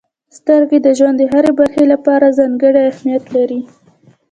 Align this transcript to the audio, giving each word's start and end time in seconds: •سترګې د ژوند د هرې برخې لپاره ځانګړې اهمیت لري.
•سترګې 0.37 0.77
د 0.85 0.87
ژوند 0.97 1.15
د 1.19 1.23
هرې 1.31 1.51
برخې 1.59 1.83
لپاره 1.93 2.35
ځانګړې 2.37 2.81
اهمیت 2.91 3.25
لري. 3.35 3.61